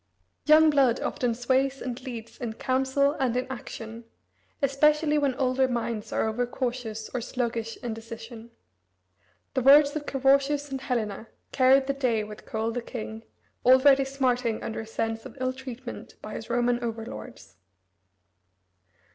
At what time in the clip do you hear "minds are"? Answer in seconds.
5.67-6.27